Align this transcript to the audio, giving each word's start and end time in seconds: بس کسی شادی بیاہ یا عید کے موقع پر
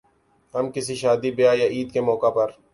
بس 0.53 0.65
کسی 0.75 0.95
شادی 1.01 1.31
بیاہ 1.37 1.55
یا 1.59 1.67
عید 1.73 1.87
کے 1.93 2.01
موقع 2.09 2.29
پر 2.35 2.49